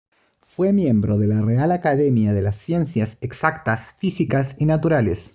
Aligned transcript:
Fue 0.41 0.73
miembro 0.73 1.19
de 1.19 1.27
la 1.27 1.41
Real 1.41 1.71
Academia 1.71 2.33
de 2.33 2.41
las 2.41 2.55
Ciencias 2.57 3.19
Exactas, 3.21 3.93
Físicas 3.99 4.55
y 4.57 4.65
Naturales. 4.65 5.29